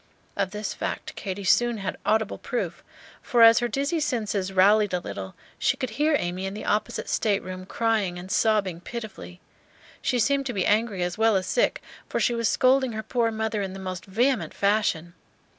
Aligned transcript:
Of 0.35 0.49
this 0.49 0.73
fact 0.73 1.15
Katy 1.15 1.43
soon 1.43 1.77
had 1.77 1.95
audible 2.07 2.39
proof; 2.39 2.83
for 3.21 3.43
as 3.43 3.59
her 3.59 3.67
dizzy 3.67 3.99
senses 3.99 4.51
rallied 4.51 4.93
a 4.95 4.99
little, 4.99 5.35
she 5.59 5.77
could 5.77 5.91
hear 5.91 6.15
Amy 6.17 6.47
in 6.47 6.55
the 6.55 6.65
opposite 6.65 7.07
stateroom 7.07 7.67
crying 7.67 8.17
and 8.17 8.31
sobbing 8.31 8.79
pitifully. 8.81 9.39
She 10.01 10.17
seemed 10.17 10.47
to 10.47 10.53
be 10.53 10.65
angry 10.65 11.03
as 11.03 11.19
well 11.19 11.35
as 11.35 11.45
sick, 11.45 11.83
for 12.09 12.19
she 12.19 12.33
was 12.33 12.49
scolding 12.49 12.93
her 12.93 13.03
poor 13.03 13.29
mother 13.29 13.61
in 13.61 13.73
the 13.73 13.79
most 13.79 14.05
vehement 14.07 14.55
fashion. 14.55 15.13